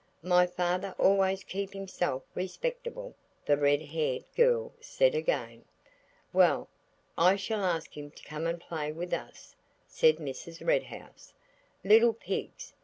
[0.23, 3.13] "My father always kep' hisself respectable,"
[3.45, 5.63] the red haired girl said again.
[6.33, 6.67] "Well,
[7.19, 10.65] I shall ask him to come and play with us," said Mrs.
[10.65, 11.33] Red House:
[11.83, 12.73] "Little pigs!"